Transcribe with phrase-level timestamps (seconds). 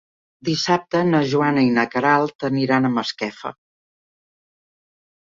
[0.47, 3.53] Dissabte na Joana i na Queralt aniran a Masquefa.